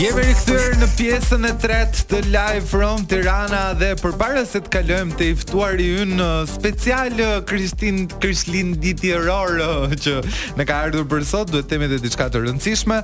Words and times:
Jemi 0.00 0.22
rikthyer 0.32 0.78
në 0.80 0.86
pjesën 0.96 1.42
e 1.44 1.48
tretë 1.60 2.04
të 2.08 2.18
Live 2.32 2.64
from 2.70 3.02
Tirana 3.10 3.74
dhe 3.76 3.90
përpara 4.00 4.46
se 4.48 4.62
të 4.64 4.70
kalojmë 4.72 5.16
te 5.18 5.26
i 5.28 5.32
ftuari 5.36 5.88
ynë 6.06 6.16
uh, 6.24 6.38
special 6.48 7.18
uh, 7.20 7.32
Kristin 7.44 8.06
Krislin 8.22 8.70
Ditëror 8.80 9.58
uh, 9.60 9.92
që 10.00 10.14
na 10.56 10.64
ka 10.64 10.78
ardhur 10.86 11.04
për 11.10 11.26
sot, 11.28 11.52
duhet 11.52 11.66
të 11.68 11.74
themi 11.74 11.86
edhe 11.90 11.98
diçka 12.00 12.30
të 12.32 12.40
rëndësishme. 12.46 12.96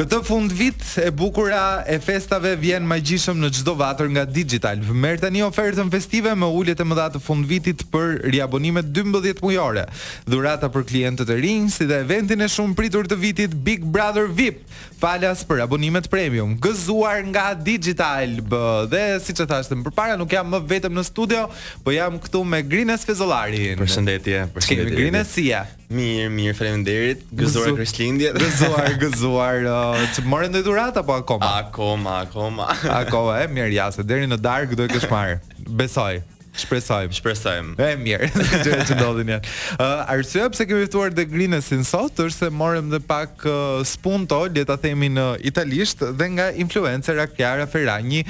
Këtë 0.00 0.22
fund 0.24 0.54
vit 0.56 0.86
e 1.04 1.10
bukura 1.12 1.82
e 1.84 1.98
festave 2.06 2.54
vjen 2.62 2.88
magjishëm 2.94 3.44
në 3.44 3.52
çdo 3.58 3.76
vatër 3.82 4.08
nga 4.16 4.24
Digital. 4.24 4.80
Merr 4.88 5.20
tani 5.26 5.44
ofertën 5.44 5.92
festive 5.92 6.32
me 6.32 6.48
uljet 6.56 6.80
e 6.80 6.88
mëdha 6.88 7.10
të 7.12 7.20
fund 7.28 7.44
vitit 7.52 7.84
për 7.92 8.22
riabonime 8.32 8.86
12 8.88 9.44
mujore. 9.44 9.84
Dhurata 10.24 10.72
për 10.72 10.88
klientët 10.94 11.28
e 11.28 11.38
rinj 11.44 11.76
si 11.76 11.90
dhe 11.92 12.00
eventin 12.06 12.40
e 12.40 12.48
shumë 12.56 12.78
pritur 12.80 13.04
të 13.12 13.20
vitit 13.26 13.60
Big 13.68 13.84
Brother 13.84 14.32
VIP. 14.32 14.64
Falas 14.98 15.44
për 15.46 15.66
abonimet 15.68 16.08
premium 16.10 16.37
premium, 16.38 16.56
gëzuar 16.62 17.24
nga 17.26 17.54
Digital 17.58 18.26
B. 18.46 18.52
Dhe 18.90 19.02
siç 19.22 19.40
e 19.42 19.46
thashë, 19.48 19.74
më 19.78 19.86
përpara, 19.88 20.16
nuk 20.20 20.30
jam 20.32 20.46
më 20.52 20.60
vetëm 20.70 20.94
në 20.94 21.04
studio, 21.08 21.48
po 21.84 21.90
jam 21.94 22.18
këtu 22.22 22.44
me 22.46 22.60
Grinës 22.62 23.04
Fezollari. 23.06 23.72
Përshëndetje, 23.78 24.44
përshëndetje. 24.54 24.86
Kemi 24.86 24.94
Grinës 24.94 25.28
si 25.34 25.48
ja. 25.50 25.64
Mirë, 25.90 26.28
mirë, 26.34 26.54
faleminderit. 26.58 27.24
Gëzuar 27.34 27.74
Krislindje. 27.78 28.32
Gëzuar, 28.40 28.94
gëzuar. 29.02 29.68
Të 30.14 30.22
uh, 30.22 30.26
morën 30.34 30.52
ndaj 30.54 30.66
durat 30.66 31.00
apo 31.00 31.16
akoma? 31.16 31.52
Akoma, 31.64 32.20
akoma. 32.26 32.70
Akoma, 33.00 33.38
e 33.46 33.50
mirë, 33.58 33.72
ja 33.80 33.88
se 33.94 34.06
deri 34.06 34.28
në 34.30 34.40
darkë 34.44 34.78
do 34.82 34.86
të 34.88 34.98
kesh 34.98 35.10
marr. 35.12 35.40
Besoj. 35.68 36.20
Shpresojmë. 36.58 37.14
Shpresojmë. 37.18 37.74
E 37.82 37.88
mirë. 38.02 38.28
Gjë 38.64 38.78
që 38.88 38.96
ndodhin 38.98 39.32
janë. 39.32 39.52
Ë 39.78 39.88
arsyeja 40.16 40.50
pse 40.52 40.66
kemi 40.68 40.86
ftuar 40.88 41.14
The 41.16 41.24
Greenesin 41.30 41.84
sot 41.86 42.18
është 42.22 42.48
se 42.48 42.50
morëm 42.54 42.90
dhe 42.92 43.00
pak 43.08 43.46
spunto, 43.88 44.42
le 44.50 44.64
ta 44.66 44.76
themi 44.80 45.10
në 45.12 45.26
italisht, 45.48 46.02
dhe 46.18 46.28
nga 46.34 46.48
influencera 46.62 47.26
Chiara 47.30 47.66
Ferragni. 47.66 48.24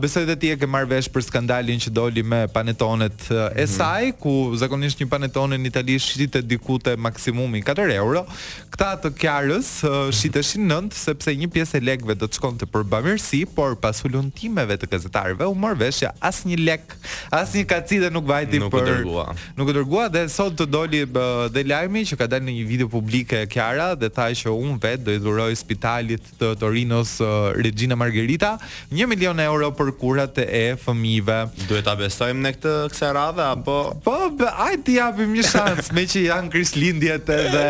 besoj 0.00 0.24
se 0.28 0.36
ti 0.36 0.50
e 0.52 0.56
ke 0.56 0.66
marr 0.66 0.86
vesh 0.88 1.08
për 1.12 1.24
skandalin 1.26 1.80
që 1.80 1.90
doli 1.92 2.22
me 2.24 2.44
panetonet 2.52 3.28
e 3.30 3.34
mhm. 3.34 3.70
saj, 3.72 4.08
ku 4.20 4.52
zakonisht 4.56 5.00
një 5.02 5.08
panetone 5.12 5.56
në 5.58 5.66
Itali 5.66 5.96
shitet 6.00 6.46
diku 6.46 6.76
te 6.78 6.94
maksimumi 6.96 7.60
4 7.66 7.90
euro. 7.98 8.22
Këta 8.70 8.92
të 9.04 9.10
Kiarës 9.20 9.70
shiteshin 10.16 10.62
mm 10.64 10.74
9 10.76 10.98
sepse 10.98 11.30
një 11.34 11.46
pjesë 11.52 11.78
e 11.80 11.84
lekëve 11.90 12.14
do 12.20 12.26
të 12.28 12.36
shkonte 12.38 12.66
për 12.70 12.82
bamirësi, 12.90 13.42
por 13.56 13.74
pas 13.80 13.98
ulëntimeve 14.06 14.74
të 14.82 14.88
gazetarëve 14.92 15.46
u 15.50 15.54
mor 15.54 15.74
vesh 15.78 16.02
një 16.46 16.58
lek, 16.62 16.92
asnjë 17.34 17.65
kaci 17.66 17.98
dhe 18.00 18.10
nuk 18.14 18.24
vajti 18.30 18.58
nuk 18.62 18.70
për 18.72 18.86
nuk 18.86 18.86
e 18.86 18.94
dërgua. 18.94 19.24
Nuk 19.58 19.70
e 19.72 19.76
dërgua 19.80 20.04
dhe 20.14 20.22
sot 20.32 20.54
të 20.60 20.66
doli 20.70 21.02
bë, 21.10 21.26
dhe 21.52 21.64
lajmi 21.72 22.04
që 22.10 22.18
ka 22.20 22.28
dalë 22.30 22.46
në 22.48 22.54
një 22.60 22.64
video 22.70 22.88
publike 22.92 23.42
Kiara 23.52 23.90
dhe 23.98 24.10
tha 24.14 24.28
që 24.40 24.54
un 24.54 24.76
vet 24.82 25.02
do 25.06 25.14
i 25.16 25.20
dhuroj 25.22 25.50
spitalit 25.60 26.30
të 26.38 26.52
Torinos 26.60 27.16
uh, 27.20 27.50
Regina 27.58 27.98
Margherita 27.98 28.54
1 28.94 29.10
milion 29.10 29.38
euro 29.44 29.72
për 29.76 29.92
kurat 30.00 30.40
e 30.46 30.70
fëmijëve. 30.84 31.38
Duhet 31.66 31.86
ta 31.88 31.96
besojmë 31.98 32.46
ne 32.46 32.54
këtë 32.56 32.76
kësaj 32.94 33.12
radhe 33.18 33.46
apo 33.50 33.76
Po, 34.06 34.14
ai 34.62 34.78
ti 34.86 34.96
japim 35.00 35.32
një 35.34 35.44
shans 35.50 35.90
me 35.96 36.06
që 36.08 36.26
janë 36.28 36.52
Krislindjet 36.54 37.30
edhe 37.34 37.64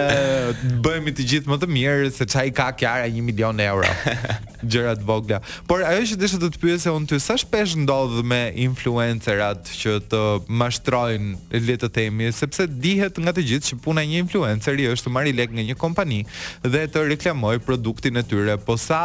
bëhemi 0.85 1.15
të 1.17 1.27
gjithë 1.33 1.53
më 1.53 1.61
të 1.63 1.71
mirë 1.79 2.11
se 2.19 2.27
çai 2.35 2.49
ka 2.55 2.69
Kiara 2.77 3.09
1 3.09 3.25
milion 3.25 3.57
euro. 3.67 3.89
Gjëra 4.71 4.97
të 4.99 5.05
vogla. 5.07 5.39
Por 5.71 5.85
ajo 5.87 6.03
që 6.13 6.17
desha 6.21 6.39
të 6.43 6.49
të 6.57 6.63
pyese 6.63 6.91
un 6.91 7.05
ty, 7.07 7.19
sa 7.23 7.37
shpesh 7.39 7.77
ndodh 7.85 8.23
me 8.27 8.41
influencerat 8.67 9.69
që 9.87 9.97
të 10.11 10.21
mashtrojnë 10.51 11.63
le 11.67 11.77
të 11.79 11.89
themi, 11.95 12.31
sepse 12.35 12.67
dihet 12.67 13.21
nga 13.23 13.33
të 13.37 13.45
gjithë 13.51 13.71
që 13.71 13.79
puna 13.85 14.03
e 14.05 14.11
një 14.11 14.23
influenceri 14.25 14.89
është 14.93 15.09
të 15.09 15.15
marrë 15.15 15.35
lek 15.39 15.55
nga 15.55 15.65
një 15.71 15.77
kompani 15.81 16.21
dhe 16.67 16.83
të 16.93 17.05
reklamojë 17.13 17.63
produktin 17.67 18.19
e 18.21 18.25
tyre. 18.27 18.59
Po 18.67 18.77
sa 18.81 19.03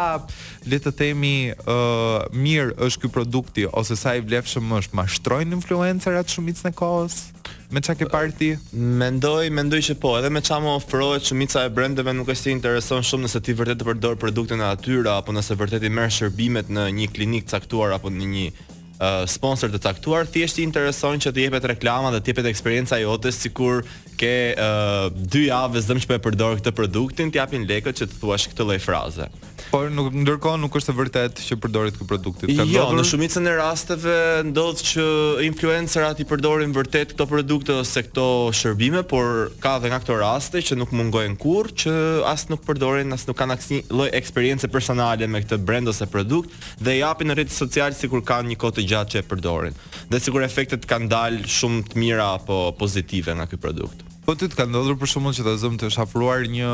le 0.66 0.80
të 0.82 0.94
themi 1.02 1.34
ë 1.52 1.56
uh, 1.68 2.20
mirë 2.34 2.76
është 2.88 3.06
ky 3.06 3.14
produkti 3.16 3.68
ose 3.82 3.98
sa 4.00 4.16
i 4.18 4.24
vlefshëm 4.26 4.72
është 4.82 4.98
mashtrojnë 5.02 5.58
influencerat 5.60 6.32
shumicën 6.34 6.72
e 6.72 6.76
kohës? 6.78 7.22
Me 7.72 7.80
çka 7.84 7.94
ke 8.02 8.06
parë 8.12 8.34
ti? 8.36 8.50
Mendoj, 8.76 9.48
mendoj 9.56 9.80
që 9.86 9.94
po, 10.02 10.12
edhe 10.20 10.30
me 10.34 10.42
çka 10.44 10.58
më 10.64 10.74
ofrohet 10.80 11.30
shumica 11.30 11.64
e 11.68 11.72
brendeve 11.74 12.12
nuk 12.16 12.28
është 12.34 12.42
si 12.42 12.52
intereson 12.58 13.04
shumë 13.08 13.28
nëse 13.30 13.42
ti 13.48 13.56
vërtet 13.58 13.80
të 13.80 13.88
përdor 13.88 14.20
produktin 14.20 14.64
e 14.64 14.68
atyra 14.74 15.18
apo 15.22 15.34
nëse 15.36 15.56
vërtet 15.60 15.88
i 15.88 15.92
merr 15.94 16.12
shërbimet 16.16 16.72
në 16.76 16.90
një 17.00 17.10
klinikë 17.16 17.52
caktuar 17.56 17.96
apo 17.96 18.12
në 18.12 18.28
një 18.36 18.48
sponsor 19.30 19.72
të 19.74 19.80
caktuar, 19.82 20.28
thjesht 20.30 20.60
i 20.60 20.64
intereson 20.68 21.20
që 21.24 21.32
të 21.34 21.46
jepet 21.48 21.66
reklama 21.74 22.12
dhe 22.14 22.22
të 22.22 22.34
jepet 22.34 22.50
eksperjenca 22.52 23.00
jote 23.02 23.32
sikur 23.34 23.82
ke 24.22 24.34
uh, 24.54 25.10
dy 25.16 25.48
javë 25.48 25.82
që 26.02 26.08
po 26.12 26.16
e 26.16 26.22
përdor 26.28 26.60
këtë 26.62 26.76
produktin, 26.78 27.32
të 27.34 27.42
japin 27.42 27.66
lekët 27.70 27.98
që 28.02 28.08
të 28.12 28.20
thuash 28.22 28.52
këtë 28.52 28.68
lloj 28.68 28.80
fraze. 28.84 29.30
Por 29.72 29.88
nuk 29.96 30.12
ndërkohë 30.12 30.60
nuk 30.60 30.74
është 30.76 30.92
e 30.92 30.96
vërtetë 30.98 31.44
që 31.48 31.56
përdorit 31.64 31.96
këto 31.96 32.08
produkte. 32.10 32.48
jo, 32.52 32.66
ndodhur 32.68 32.98
në 32.98 33.06
shumicën 33.08 33.46
e 33.48 33.54
rasteve 33.56 34.16
ndodh 34.50 34.82
që 34.90 35.06
influencerat 35.48 36.20
i 36.20 36.26
përdorin 36.28 36.74
vërtet 36.76 37.14
këto 37.14 37.28
produkte 37.30 37.78
ose 37.80 38.04
këto 38.04 38.26
shërbime, 38.52 39.06
por 39.08 39.52
ka 39.64 39.78
edhe 39.80 39.94
nga 39.94 40.02
këto 40.04 40.18
raste 40.20 40.60
që 40.68 40.76
nuk 40.76 40.92
mungojnë 40.92 41.40
kurrë 41.40 41.76
që 41.86 41.96
as 42.34 42.50
nuk 42.52 42.66
përdorin, 42.68 43.16
as 43.16 43.24
nuk 43.30 43.40
kanë 43.40 43.56
asnjë 43.56 43.82
lloj 43.96 44.10
eksperiencë 44.20 44.72
personale 44.76 45.32
me 45.32 45.40
këtë 45.46 45.62
brand 45.64 45.88
ose 45.94 46.04
produkt 46.12 46.52
dhe 46.84 46.98
i 46.98 47.04
japin 47.06 47.32
në 47.32 47.40
rrjetet 47.40 47.56
sociale 47.56 47.96
sikur 47.96 48.26
kanë 48.28 48.52
një 48.52 48.60
kohë 48.66 48.76
të 48.82 48.90
gjatë 48.92 49.16
që 49.16 49.22
e 49.24 49.26
përdorin. 49.32 49.80
Dhe 50.12 50.20
sikur 50.20 50.44
efektet 50.44 50.84
kanë 50.84 51.08
dalë 51.16 51.44
shumë 51.48 51.88
të 51.94 52.04
mira 52.04 52.34
apo 52.36 52.66
pozitive 52.76 53.40
nga 53.40 53.48
ky 53.48 53.56
produkt. 53.56 54.04
Po 54.22 54.36
ti 54.38 54.46
të 54.46 54.54
ka 54.54 54.68
ndodhur 54.70 55.00
për 55.02 55.10
shkakun 55.10 55.34
që 55.34 55.44
ta 55.48 55.52
zëm 55.58 55.78
të 55.82 55.88
shafruar 55.96 56.44
një 56.46 56.66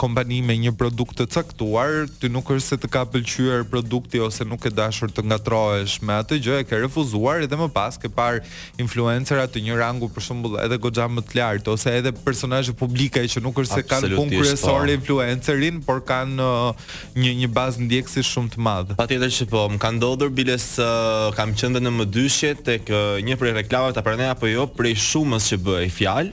kompani 0.00 0.38
me 0.40 0.54
një 0.56 0.70
produkt 0.80 1.18
të 1.18 1.26
caktuar, 1.34 2.06
ti 2.16 2.30
nuk 2.32 2.48
është 2.54 2.64
se 2.64 2.78
të 2.80 2.88
ka 2.94 3.02
pëlqyer 3.12 3.66
produkti 3.68 4.22
ose 4.24 4.46
nuk 4.48 4.64
e 4.64 4.72
dashur 4.72 5.12
të 5.12 5.26
ngatrohesh 5.28 5.98
me 6.08 6.16
atë 6.22 6.38
gjë, 6.46 6.56
e 6.62 6.64
ke 6.70 6.78
refuzuar 6.80 7.44
edhe 7.44 7.58
më 7.60 7.66
pas 7.76 7.98
ke 8.00 8.08
par 8.08 8.38
influencera 8.80 9.44
të 9.52 9.60
një 9.66 9.76
rangu 9.82 10.08
për 10.14 10.24
shembull 10.30 10.56
edhe 10.62 10.78
goxha 10.80 11.04
më 11.12 11.26
të 11.28 11.38
lartë 11.42 11.72
ose 11.74 11.92
edhe 11.98 12.14
personazhe 12.24 12.72
publike 12.80 13.20
që 13.28 13.44
nuk 13.44 13.60
është 13.66 13.82
se 13.82 13.86
kanë 13.92 14.10
punë 14.16 14.40
kryesore 14.40 14.88
po. 14.88 14.96
influencerin, 15.02 15.82
por 15.84 16.00
kanë 16.08 16.40
uh, 16.40 16.98
një 17.20 17.34
një 17.42 17.52
bazë 17.58 17.84
ndjekësi 17.84 18.24
shumë 18.32 18.54
të 18.56 18.64
madh. 18.64 18.96
Patjetër 19.04 19.36
që 19.42 19.50
po, 19.52 19.66
më 19.76 19.82
ka 19.84 19.92
ndodhur 19.98 20.32
biles 20.32 20.70
uh, 20.80 21.28
kam 21.36 21.52
qenë 21.52 21.84
në 21.84 21.92
mëdyshje 22.00 22.54
tek 22.72 22.88
uh, 22.96 23.20
një 23.28 23.36
prej 23.36 23.58
reklamave 23.60 23.92
ta 23.92 24.00
pranoj 24.06 24.32
apo 24.32 24.48
jo, 24.48 24.64
prej 24.80 24.96
shumës 25.10 25.52
që 25.52 25.60
bëj 25.68 25.88
fjalë 26.00 26.32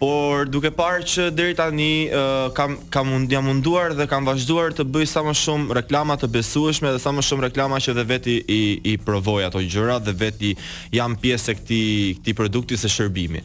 por 0.00 0.48
duke 0.48 0.70
parë 0.72 1.04
që 1.12 1.24
deri 1.36 1.54
tani 1.56 1.92
uh, 2.08 2.46
kam 2.56 2.78
kam 2.92 3.10
mund 3.12 3.28
jam 3.32 3.44
munduar 3.44 3.92
dhe 3.98 4.06
kam 4.08 4.24
vazhduar 4.28 4.72
të 4.76 4.86
bëj 4.88 5.06
sa 5.12 5.22
më 5.26 5.34
shumë 5.42 5.76
reklama 5.80 6.16
të 6.20 6.30
besueshme 6.36 6.94
dhe 6.94 7.02
sa 7.02 7.12
më 7.12 7.24
shumë 7.26 7.46
reklama 7.50 7.82
që 7.84 7.94
dhe 7.98 8.06
veti 8.12 8.38
i 8.56 8.60
i 8.94 8.94
provoj 9.04 9.42
ato 9.50 9.60
gjëra 9.60 9.98
dhe 10.08 10.16
veti 10.24 10.54
jam 10.96 11.18
pjesë 11.22 11.52
e 11.52 11.58
këtij 11.60 11.92
këtij 12.22 12.36
produkti 12.40 12.80
së 12.80 12.90
shërbimi. 12.96 13.44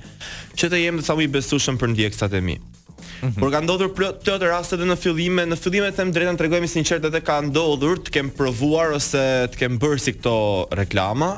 Që 0.55 0.71
të 0.71 0.81
jem 0.85 1.03
sa 1.03 1.17
më 1.19 1.27
i 1.27 1.33
besueshëm 1.35 1.81
për 1.81 1.91
ndjekësat 1.91 2.39
e 2.39 2.43
mi. 2.47 2.55
Mhm. 3.25 3.41
por 3.41 3.49
ka 3.51 3.59
ndodhur 3.65 3.89
plot 3.95 4.19
të 4.25 4.37
raste 4.45 4.77
edhe 4.77 4.85
në 4.87 4.97
fillime, 5.01 5.45
në 5.49 5.57
fillime 5.57 5.89
them 5.97 6.11
drejtën 6.13 6.37
tregojmë 6.39 6.69
sinqert 6.69 7.05
edhe 7.09 7.21
ka 7.25 7.39
ndodhur 7.47 8.01
të 8.05 8.13
kem 8.13 8.29
provuar 8.37 8.93
ose 8.95 9.21
të 9.51 9.61
kem 9.63 9.79
bërë 9.81 10.01
si 10.03 10.13
këto 10.19 10.33
reklama 10.81 11.31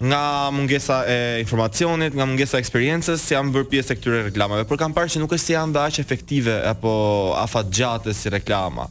nga 0.00 0.22
mungesa 0.54 1.00
e 1.10 1.18
informacionit, 1.42 2.14
nga 2.14 2.24
mungesa 2.24 2.56
e 2.56 2.62
eksperiencës, 2.62 3.18
si 3.18 3.34
jam 3.34 3.48
bërë 3.52 3.66
pjesë 3.72 3.90
e 3.90 3.98
këtyre 3.98 4.20
reklamave, 4.28 4.64
por 4.70 4.78
kam 4.78 4.94
parë 4.94 5.10
që 5.16 5.22
nuk 5.24 5.34
është 5.34 5.44
si 5.48 5.56
janë 5.56 5.74
dash 5.74 5.98
efektive 6.00 6.54
apo 6.70 6.94
afatgjate 7.42 8.14
si 8.14 8.30
reklama. 8.30 8.86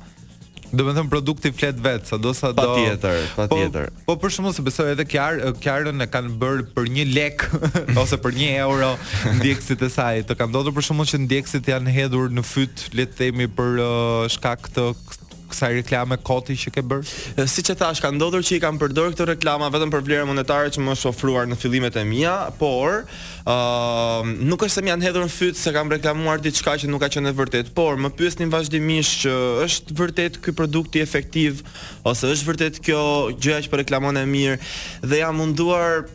Do 0.76 0.84
me 0.84 0.92
thëmë 0.98 1.12
produkti 1.12 1.50
flet 1.56 1.78
vetë, 1.80 2.08
sa 2.10 2.18
do 2.20 2.34
sa 2.36 2.50
do... 2.52 2.60
Pa 2.60 2.74
tjetër, 2.76 3.22
pa 3.38 3.46
tjetër. 3.52 3.88
Po, 4.02 4.16
po 4.18 4.18
për 4.26 4.34
shumë, 4.38 4.52
se 4.58 4.66
besoj 4.66 4.88
edhe 4.92 5.06
kjarën 5.10 6.04
e 6.04 6.08
kanë 6.12 6.34
bërë 6.42 6.66
për 6.76 6.90
një 6.96 7.06
lek, 7.14 7.46
ose 8.02 8.20
për 8.26 8.36
një 8.38 8.50
euro, 8.66 8.90
ndjekësit 9.40 9.86
e 9.88 9.90
saj. 9.94 10.26
Të 10.30 10.38
kanë 10.42 10.56
do 10.72 10.76
për 10.78 10.88
shumë 10.90 11.08
që 11.14 11.22
ndjekësit 11.24 11.72
janë 11.72 11.96
hedhur 12.00 12.34
në 12.36 12.44
fytë, 12.52 12.90
letë 13.00 13.20
themi 13.22 13.48
për 13.58 13.80
uh, 13.80 14.28
shkak 14.36 14.68
të, 14.76 14.90
kësaj 15.58 15.74
reklame 15.82 16.18
koti 16.22 16.54
që 16.62 16.72
ke 16.76 16.84
bërë? 16.86 17.46
Siç 17.50 17.72
e 17.74 17.76
thash, 17.80 18.02
ka 18.04 18.12
ndodhur 18.14 18.44
që 18.46 18.58
i 18.60 18.62
kam 18.64 18.78
përdorur 18.82 19.16
këto 19.16 19.28
reklama 19.32 19.72
vetëm 19.74 19.92
për 19.94 20.04
vlerën 20.06 20.30
monetare 20.30 20.70
që 20.74 20.84
më 20.86 20.94
është 20.94 21.10
ofruar 21.10 21.50
në 21.50 21.58
fillimet 21.58 21.98
e 21.98 22.04
mia, 22.08 22.36
por 22.62 23.02
ë 23.02 23.08
uh, 23.50 24.30
nuk 24.48 24.66
është 24.68 24.78
se 24.78 24.86
më 24.86 24.92
janë 24.92 25.08
hedhur 25.08 25.26
në 25.26 25.34
fyt 25.34 25.58
se 25.60 25.74
kam 25.76 25.90
reklamuar 25.94 26.44
diçka 26.46 26.76
që 26.84 26.92
nuk 26.92 27.02
ka 27.06 27.10
qenë 27.16 27.34
e 27.34 27.38
vërtetë, 27.42 27.74
por 27.78 27.98
më 28.02 28.14
pyesnin 28.20 28.54
vazhdimisht 28.54 29.24
që 29.26 29.36
është 29.66 29.98
vërtet 30.02 30.40
ky 30.46 30.54
produkt 30.60 31.00
i 31.00 31.04
efektiv 31.06 31.64
ose 32.06 32.30
është 32.36 32.52
vërtet 32.52 32.82
kjo 32.86 33.02
gjëja 33.40 33.66
që 33.66 33.74
po 33.74 33.82
reklamon 33.82 34.22
e 34.22 34.28
mirë 34.30 34.60
dhe 35.08 35.24
jam 35.24 35.42
munduar 35.42 36.06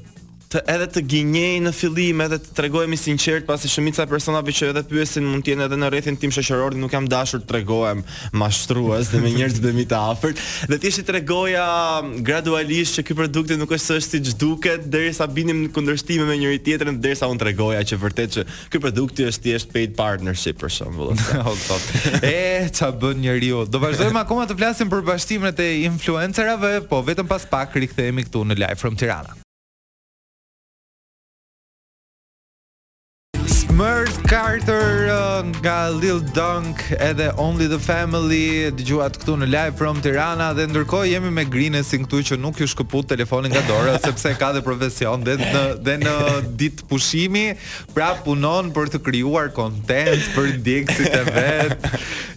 të 0.52 0.60
edhe 0.69 0.87
të 0.93 1.02
gënjej 1.08 1.60
në 1.64 1.70
fillim 1.72 2.20
edhe 2.26 2.37
të 2.43 2.52
tregohemi 2.58 2.96
sinqert 3.00 3.46
pasi 3.49 3.70
shumica 3.72 4.04
e 4.04 4.10
personave 4.10 4.52
që 4.52 4.69
edhe 4.72 4.82
pyesin 4.90 5.25
mund 5.25 5.46
të 5.46 5.54
jenë 5.54 5.64
edhe 5.69 5.78
në 5.81 5.88
rrethin 5.94 6.19
tim 6.20 6.32
shoqëror, 6.34 6.76
nuk 6.82 6.93
jam 6.93 7.06
dashur 7.08 7.40
të 7.43 7.49
tregohem 7.54 8.02
mashtrues 8.40 9.10
dhe 9.14 9.20
me 9.25 9.32
njerëz 9.32 9.60
të 9.62 9.72
më 9.78 9.87
të 9.93 10.00
afërt. 10.12 10.43
Dhe 10.72 10.78
ti 10.82 10.90
ishi 10.93 11.04
tregoja 11.08 11.64
gradualisht 12.26 12.99
që 12.99 13.04
ky 13.08 13.16
produkt 13.22 13.54
nuk 13.62 13.72
është 13.78 13.87
se 13.87 13.99
si 14.00 14.12
siç 14.20 14.34
duket 14.43 14.84
derisa 14.93 15.26
binim 15.38 15.62
në 15.64 15.72
kundërshtim 15.76 16.25
me 16.28 16.37
njëri 16.43 16.60
tjetrin 16.66 17.00
derisa 17.02 17.31
unë 17.32 17.44
tregoja 17.46 17.81
që 17.88 18.00
vërtet 18.05 18.37
që 18.37 18.44
ky 18.75 18.82
produkt 18.84 19.25
është 19.28 19.46
thjesht 19.48 19.72
paid 19.72 19.96
partnership 19.96 20.60
për 20.60 20.76
shemb. 20.81 21.00
E 22.22 22.69
ta 22.76 22.88
bën 22.93 23.19
njeriu. 23.22 23.64
Do 23.70 23.81
vazhdojmë 23.82 24.20
akoma 24.25 24.44
të 24.48 24.56
flasim 24.58 24.90
për 24.93 25.02
bashkimet 25.08 25.60
e 25.64 25.69
influencerave, 25.88 26.75
po 26.90 27.00
vetëm 27.05 27.28
pas 27.31 27.46
pak 27.55 27.76
rikthehemi 27.81 28.26
këtu 28.28 28.44
në 28.50 28.58
live 28.64 28.81
from 28.82 28.96
Tirana. 28.98 29.42
Merz 33.76 34.19
Carter 34.28 35.08
uh, 35.08 35.40
nga 35.64 35.88
Lil 35.90 36.20
Dunk 36.36 36.76
edhe 37.00 37.32
Only 37.40 37.64
the 37.70 37.80
Family 37.80 38.69
dëgjuat 38.76 39.16
këtu 39.22 39.36
në 39.40 39.48
live 39.48 39.78
from 39.78 40.00
Tirana 40.04 40.50
dhe 40.56 40.66
ndërkohë 40.69 41.08
jemi 41.14 41.30
me 41.32 41.44
Greenesin 41.48 42.04
këtu 42.04 42.20
që 42.32 42.38
nuk 42.42 42.60
ju 42.60 42.69
shkëput 42.69 43.08
telefonin 43.14 43.52
nga 43.54 43.62
dora 43.70 43.94
sepse 44.02 44.34
ka 44.36 44.50
dhe 44.56 44.60
profesion 44.66 45.24
dhe 45.24 45.38
në 45.40 45.62
dhe 45.88 45.94
në 46.02 46.16
ditë 46.60 46.84
pushimi, 46.90 47.46
pra 47.96 48.12
punon 48.26 48.69
për 48.76 48.92
të 48.92 49.00
krijuar 49.06 49.48
content 49.56 50.28
për 50.36 50.52
ndjekësit 50.58 51.16
e 51.22 51.24
vet 51.30 51.88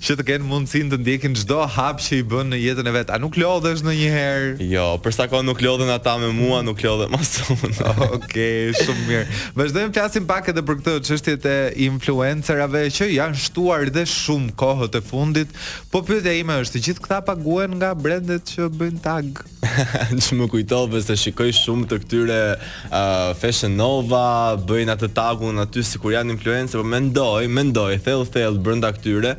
që 0.06 0.16
të 0.20 0.24
kenë 0.28 0.46
mundësinë 0.46 0.92
të 0.94 0.98
ndjekin 1.02 1.36
çdo 1.42 1.64
hap 1.76 2.02
që 2.06 2.20
i 2.20 2.24
bën 2.30 2.52
në 2.52 2.58
jetën 2.62 2.86
e 2.86 2.92
vet. 2.94 3.10
A 3.16 3.18
nuk 3.22 3.38
lodhesh 3.42 3.82
ndonjëherë? 3.82 4.66
Jo, 4.70 4.84
për 5.02 5.16
sa 5.16 5.26
kohë 5.32 5.46
nuk 5.48 5.64
lodhen 5.66 5.90
ata 5.90 6.14
me 6.22 6.30
mua, 6.36 6.60
nuk 6.66 6.84
lodhen 6.86 7.10
më 7.14 7.20
shumë. 7.26 7.70
Okej, 8.20 8.20
okay, 8.22 8.84
shumë 8.84 9.06
mirë. 9.10 9.38
Vazhdojmë 9.58 9.90
të 9.96 10.04
flasim 10.04 10.28
pak 10.30 10.52
edhe 10.54 10.62
për 10.68 10.78
këtë 10.82 10.96
çështje 11.10 11.36
të 11.46 11.56
influencerave 11.88 12.84
që 12.94 13.08
janë 13.16 13.42
shtuar 13.48 13.90
dhe 13.96 14.06
shumë 14.12 14.54
kohët 14.62 15.00
e 15.00 15.02
fundit. 15.08 15.58
Po 15.92 16.04
pyetja 16.06 16.36
ime 16.38 16.60
është, 16.62 16.84
gjithë 16.86 17.06
këta 17.08 17.20
paguhen 17.32 17.74
nga 17.82 17.90
brendet 17.98 18.46
që 18.54 18.70
bëjnë 18.78 19.04
tag? 19.08 19.42
që 20.28 20.38
më 20.38 20.50
kujtohet 20.54 20.94
vetë 20.94 21.10
se 21.10 21.18
shikoj 21.26 21.50
shumë 21.64 21.90
të 21.94 22.02
këtyre 22.04 22.40
uh, 22.62 23.34
Fashion 23.42 23.74
Nova, 23.80 24.26
bëjnë 24.70 24.94
atë 24.94 25.10
tagun 25.18 25.64
aty 25.66 25.82
sikur 25.96 26.14
janë 26.14 26.38
influencer, 26.38 26.78
po 26.78 26.86
mendoj, 26.94 27.48
mendoj, 27.50 27.90
thell 28.06 28.28
thell 28.36 28.62
brenda 28.66 28.94
këtyre 28.96 29.34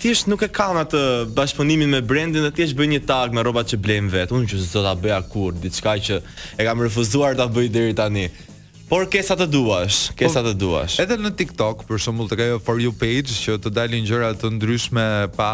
thjesht 0.00 0.28
nuk 0.30 0.42
e 0.44 0.48
kanë 0.52 0.82
atë 0.86 1.02
bashkëpunimin 1.36 1.92
me 1.94 2.00
brendin 2.04 2.44
dhe 2.46 2.52
thjesht 2.56 2.76
bëjnë 2.78 2.98
një 2.98 3.02
tag 3.08 3.34
me 3.36 3.44
rrobat 3.44 3.70
që 3.72 3.80
blejnë 3.84 4.10
vet. 4.12 4.32
Unë 4.34 4.50
që 4.52 4.62
s'do 4.64 4.82
ta 4.84 4.94
bëja 4.98 5.20
kur 5.30 5.54
diçka 5.62 5.96
që 6.08 6.20
e 6.58 6.66
kam 6.66 6.82
refuzuar 6.84 7.36
ta 7.38 7.46
bëj 7.50 7.70
deri 7.74 7.96
tani. 7.96 8.26
Por 8.84 9.06
ke 9.10 9.22
sa 9.24 9.32
të 9.34 9.46
duash, 9.48 10.10
ke 10.14 10.28
sa 10.30 10.42
të 10.44 10.50
duash. 10.60 10.98
Edhe 11.00 11.16
në 11.16 11.30
TikTok, 11.38 11.86
për 11.88 11.98
shembull, 12.04 12.28
tek 12.28 12.42
ajo 12.44 12.58
for 12.66 12.76
you 12.82 12.92
page 12.92 13.32
që 13.32 13.54
të 13.64 13.70
dalin 13.74 14.04
gjëra 14.06 14.28
të 14.42 14.50
ndryshme 14.58 15.06
pa 15.38 15.48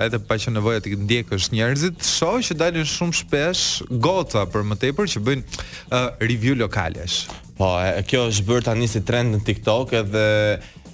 edhe 0.00 0.16
pa 0.24 0.38
që 0.40 0.54
nevoja 0.56 0.80
të 0.82 0.94
ndjekësh 1.02 1.50
njerëzit, 1.52 2.00
shoh 2.08 2.38
që 2.48 2.56
dalin 2.62 2.88
shumë 2.88 3.18
shpesh 3.20 3.66
gota 4.02 4.46
për 4.50 4.64
më 4.72 4.78
tepër 4.86 5.10
që 5.12 5.22
bëjnë 5.26 5.58
uh, 5.60 6.06
review 6.24 6.56
lokalesh. 6.62 7.26
Po, 7.60 7.68
e, 7.84 8.00
kjo 8.08 8.24
është 8.32 8.48
bërë 8.48 8.66
tani 8.72 8.88
si 8.90 9.04
trend 9.06 9.36
në 9.36 9.44
TikTok 9.50 9.92
edhe 10.00 10.24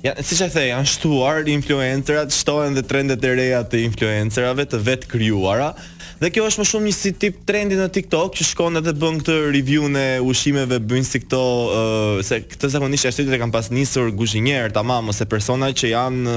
Ja, 0.01 0.15
si 0.25 0.33
që 0.33 0.47
the, 0.55 0.63
janë 0.71 0.89
shtuar 0.89 1.43
influencerat, 1.53 2.33
shtohen 2.33 2.77
dhe 2.77 2.85
trendet 2.89 3.25
e 3.25 3.33
reja 3.37 3.61
të 3.69 3.83
influencerave 3.91 4.65
të 4.73 4.81
vetë 4.87 5.11
kryuara, 5.13 5.75
Dhe 6.21 6.29
kjo 6.35 6.43
është 6.51 6.61
më 6.61 6.65
shumë 6.69 6.85
një 6.85 6.93
si 6.93 7.11
tip 7.17 7.37
trendi 7.49 7.77
në 7.79 7.87
TikTok 7.97 8.35
që 8.37 8.45
shkon 8.51 8.75
edhe 8.77 8.93
bën 8.93 9.23
këtë 9.23 9.35
review 9.55 9.87
në 9.89 10.03
ushqimeve 10.29 10.77
bën 10.85 11.07
si 11.09 11.23
këto 11.23 11.39
uh, 11.41 12.19
se 12.21 12.43
këtë 12.45 12.69
zakonisht 12.75 13.09
e 13.09 13.13
shtetit 13.15 13.33
e 13.33 13.39
kanë 13.41 13.55
pas 13.55 13.71
nisur 13.73 14.11
guzhinier 14.13 14.67
tamam 14.75 15.09
ose 15.09 15.25
persona 15.25 15.71
që 15.73 15.95
janë 15.95 16.35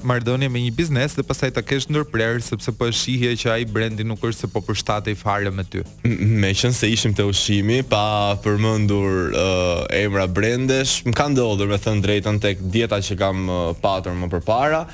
marrëdhënie 0.10 0.50
me 0.52 0.62
një 0.66 0.72
biznes 0.78 1.16
dhe 1.18 1.25
pastaj 1.25 1.50
ta 1.57 1.63
kesh 1.66 1.88
ndërprer 1.92 2.40
sepse 2.46 2.74
po 2.78 2.90
e 2.90 2.94
shihje 2.96 3.31
që 3.42 3.52
ai 3.56 3.66
brendi 3.78 4.06
nuk 4.07 4.24
është 4.30 4.46
se 4.46 4.52
po 4.54 4.62
përshtatej 4.68 5.18
fare 5.19 5.52
me 5.56 5.66
ty. 5.69 5.81
Meqense 6.06 6.88
ishim 6.94 7.16
te 7.18 7.25
ushqimi 7.28 7.81
pa 7.90 8.04
përmendur 8.44 9.31
uh, 9.31 10.04
emra 10.04 10.28
brendesh, 10.28 11.00
më 11.10 11.16
ka 11.18 11.28
ndodhur 11.34 11.72
me 11.74 11.81
thën 11.88 12.04
drejtën 12.06 12.40
tek 12.46 12.63
dieta 12.75 13.02
që 13.10 13.19
kam 13.24 13.44
uh, 13.50 13.60
patur 13.81 14.16
më 14.19 14.31
parë, 14.46 14.86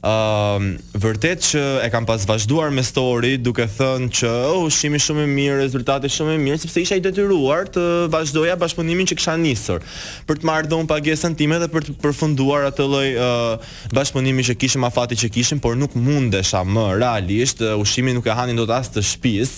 Ëm 0.00 0.06
ehm, 0.08 0.66
uh, 0.66 0.78
vërtet 1.02 1.42
që 1.44 1.60
e 1.84 1.88
kam 1.92 2.06
pas 2.08 2.22
vazhduar 2.26 2.70
me 2.72 2.80
story 2.86 3.34
duke 3.36 3.66
thënë 3.68 4.06
që 4.16 4.28
oh, 4.48 4.62
ushimi 4.64 4.96
shumë 4.96 5.26
i 5.26 5.28
mirë, 5.28 5.58
rezultati 5.60 6.08
shumë 6.08 6.38
i 6.38 6.38
mirë 6.40 6.60
sepse 6.62 6.80
isha 6.86 6.96
i 6.96 7.02
detyruar 7.04 7.66
të 7.68 7.82
vazhdoja 8.12 8.54
bashkëpunimin 8.62 9.08
që 9.10 9.18
kisha 9.18 9.34
nisur 9.36 9.82
për 10.28 10.38
të 10.40 10.46
marrë 10.48 10.70
dhon 10.72 10.86
pagesën 10.88 11.36
time 11.36 11.58
dhe 11.60 11.68
për 11.68 11.84
të 11.90 11.94
përfunduar 12.00 12.64
atë 12.70 12.86
lloj 12.88 13.10
uh, 13.10 13.72
bashkëpunimi 13.98 14.46
që 14.48 14.56
kishim 14.62 14.86
afati 14.88 15.18
që 15.20 15.28
kishim, 15.36 15.60
por 15.60 15.76
nuk 15.76 15.92
mundesha 16.00 16.62
më 16.64 16.84
realisht, 17.02 17.60
ushimi 17.82 18.14
nuk 18.16 18.30
e 18.32 18.36
hanin 18.40 18.56
dot 18.56 18.72
as 18.72 18.88
të 18.94 19.04
shtëpis, 19.04 19.52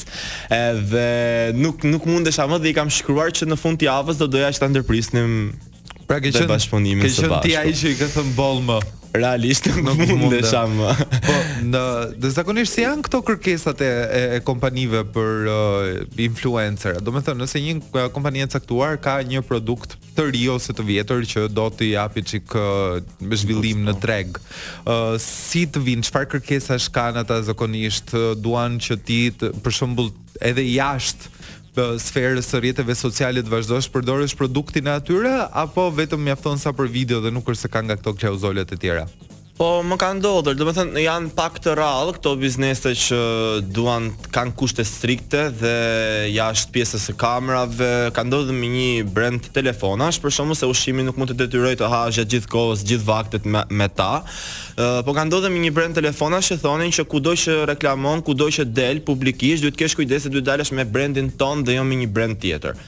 edhe 0.57 1.05
nuk 1.61 1.87
nuk 1.87 2.09
mundesha 2.11 2.49
më 2.51 2.59
dhe 2.65 2.73
i 2.73 2.73
kam 2.81 2.91
shkruar 2.91 3.31
që 3.31 3.47
në 3.47 3.61
fund 3.63 3.79
të 3.83 3.87
javës 3.93 4.19
do 4.19 4.27
doja 4.35 4.51
që 4.59 4.65
ta 4.65 4.71
ndërprisnim 4.75 5.39
Pra 6.11 6.19
ke 6.21 6.33
qenë 6.35 7.41
ti 7.47 7.55
ai 7.57 7.71
që 7.73 7.93
i 7.95 8.01
ka 8.01 8.09
thënë 8.17 8.35
boll 8.37 8.59
më 8.73 8.77
realisht 9.13 9.69
nuk 9.81 10.01
mund 10.09 10.33
të 10.33 10.41
shamë. 10.49 10.93
Po, 11.25 11.35
në, 11.69 11.83
dhe 12.23 12.31
zakonisht 12.33 12.77
si 12.79 12.85
janë 12.85 13.05
këto 13.07 13.21
kërkesat 13.29 13.83
e, 13.85 13.89
e, 13.89 14.23
e 14.37 14.41
kompanive 14.47 15.03
për 15.15 15.49
uh, 15.53 15.83
influencer? 16.25 17.01
Do 17.05 17.13
me 17.15 17.21
thënë, 17.25 17.43
nëse 17.45 17.61
një 17.63 17.75
uh, 17.91 18.07
kompanija 18.15 18.49
e 18.49 18.53
saktuar 18.55 18.97
ka 19.05 19.19
një 19.29 19.43
produkt 19.49 19.99
të 20.17 20.29
ri 20.33 20.47
ose 20.53 20.75
të 20.77 20.87
vjetër 20.89 21.27
që 21.29 21.45
do 21.57 21.69
të 21.73 21.91
japi 21.93 22.25
çik 22.33 22.57
uh, 22.57 23.01
me 23.25 23.37
zhvillim 23.41 23.85
në 23.91 23.97
treg. 24.03 24.41
Ë 24.85 24.97
uh, 24.97 25.21
si 25.21 25.67
të 25.69 25.85
vinë, 25.91 26.09
çfarë 26.09 26.33
kërkesash 26.39 26.89
kanë 26.97 27.23
ata 27.27 27.43
zakonisht? 27.51 28.15
Uh, 28.17 28.33
duan 28.43 28.81
që 28.83 29.01
ti 29.07 29.23
të, 29.37 29.53
për 29.63 29.81
shembull 29.81 30.13
edhe 30.43 30.65
jashtë 30.73 31.41
të 31.77 31.85
sferës 32.05 32.49
së 32.53 32.59
rrjeteve 32.61 32.95
sociale 32.99 33.41
të 33.47 33.53
vazhdosh 33.53 33.89
përdorësh 33.95 34.35
produktin 34.37 34.91
e 34.91 34.93
atyre 34.99 35.33
apo 35.65 35.87
vetëm 36.01 36.27
mjafton 36.29 36.61
sa 36.61 36.73
për 36.77 36.91
video 36.99 37.21
dhe 37.25 37.33
nuk 37.33 37.49
është 37.49 37.67
se 37.67 37.71
ka 37.77 37.85
nga 37.87 37.99
këto 38.01 38.17
klauzolat 38.21 38.75
e 38.77 38.81
tjera. 38.85 39.07
Po 39.53 39.67
më 39.85 39.97
kanë 40.01 40.17
ndodhur, 40.23 40.55
domethënë 40.57 41.03
janë 41.05 41.33
pak 41.37 41.59
të 41.61 41.75
rrallë 41.77 42.15
këto 42.17 42.31
biznese 42.41 42.95
që 42.97 43.19
duan 43.77 44.07
kanë 44.33 44.55
kushte 44.57 44.85
strikte 44.89 45.43
dhe 45.61 45.73
jashtë 46.33 46.73
pjesës 46.73 47.05
së 47.11 47.17
kamerave 47.21 47.91
ka 48.17 48.25
ndodhur 48.25 48.57
me 48.57 48.71
një 48.73 48.89
brand 49.13 49.51
telefonash, 49.53 50.23
për 50.25 50.33
shkakun 50.39 50.57
se 50.57 50.71
ushqimi 50.73 51.05
nuk 51.05 51.21
mund 51.21 51.35
të 51.35 51.43
detyrojë 51.45 51.79
të 51.83 51.91
hajë 51.95 52.17
gjithë 52.19 52.31
gjithë 52.33 52.51
kohës, 52.57 52.87
gjithë 52.89 53.09
vaktet 53.13 53.51
me, 53.53 53.67
me 53.69 53.91
ta. 53.93 54.11
Uh, 54.73 55.03
po 55.05 55.13
ka 55.13 55.27
ndodhur 55.29 55.53
me 55.53 55.61
një 55.67 55.75
brand 55.77 56.01
telefonash 56.01 56.55
që 56.55 56.61
thonin 56.65 56.97
që 56.97 57.05
kudo 57.13 57.37
që 57.45 57.59
reklamon, 57.75 58.25
kudo 58.25 58.49
që 58.57 58.71
del 58.73 59.05
publikisht, 59.05 59.67
duhet 59.67 59.77
të 59.77 59.85
kesh 59.85 60.01
kujdes 60.01 60.31
se 60.31 60.33
duhet 60.33 60.49
dalësh 60.49 60.73
me 60.73 60.89
brandin 60.89 61.29
ton 61.39 61.61
dhe 61.69 61.77
jo 61.77 61.85
me 61.85 62.01
një 62.01 62.09
brand 62.17 62.41
tjetër. 62.43 62.81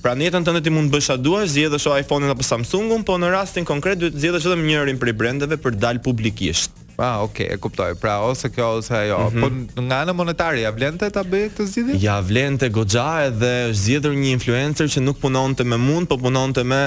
Pra 0.00 0.14
në 0.16 0.30
jetën 0.30 0.46
tënde 0.46 0.62
ti 0.64 0.72
mund 0.72 0.88
të 0.88 0.94
bësh 0.96 1.08
sa 1.10 1.16
duash, 1.20 1.50
zgjedhësh 1.52 1.86
o 1.90 1.94
iPhone-in 2.00 2.32
apo 2.32 2.44
Samsung-un, 2.46 3.02
po 3.04 3.18
në 3.20 3.32
rastin 3.34 3.66
konkret 3.68 4.00
duhet 4.00 4.14
të 4.14 4.22
zgjedhësh 4.24 4.46
vetëm 4.48 4.62
njërin 4.68 5.00
prej 5.02 5.12
brendeve 5.20 5.58
për 5.60 5.76
dal 5.82 6.00
publikisht. 6.04 6.72
Ah, 7.00 7.18
ok, 7.24 7.40
e 7.52 7.56
kuptoj. 7.60 7.94
Pra 8.00 8.18
ose 8.24 8.50
kjo 8.52 8.70
ose 8.78 8.94
ajo. 8.96 9.18
Mm 9.32 9.42
-hmm. 9.42 9.68
Po 9.76 9.82
nga 9.82 9.96
ana 10.04 10.12
monetare 10.12 10.60
ja 10.60 10.70
vlente 10.70 11.10
ta 11.10 11.22
bëj 11.22 11.44
këtë 11.48 11.66
zgjidhje? 11.72 11.94
Ja 12.00 12.20
vlente 12.20 12.68
goxha 12.68 13.06
edhe 13.28 13.52
është 13.68 13.82
zgjedhur 13.84 14.12
një 14.24 14.30
influencer 14.36 14.86
që 14.94 15.00
nuk 15.02 15.18
punonte 15.20 15.64
me 15.64 15.76
mund, 15.76 16.08
po 16.08 16.16
punonte 16.16 16.64
me 16.64 16.82